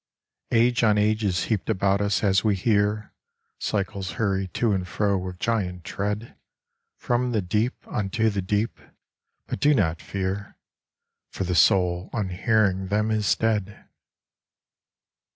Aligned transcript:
Age 0.49 0.83
on 0.83 0.97
age 0.97 1.23
is 1.23 1.43
heaped 1.43 1.69
about 1.69 2.01
us 2.01 2.23
as 2.23 2.43
we 2.43 2.55
hear: 2.55 3.13
Cycles 3.59 4.13
hurry 4.13 4.47
to 4.47 4.71
and 4.73 4.87
fro 4.87 5.15
with 5.15 5.37
giant 5.37 5.83
tread 5.83 6.35
From 6.97 7.33
the 7.33 7.41
deep 7.43 7.75
unto 7.87 8.31
the 8.31 8.41
deep: 8.41 8.79
but 9.45 9.59
do 9.59 9.75
not 9.75 10.01
fear> 10.01 10.57
For 11.29 11.43
the 11.43 11.53
soul 11.53 12.09
unhearing 12.13 12.87
them 12.87 13.11
is 13.11 13.35
dead. 13.35 13.89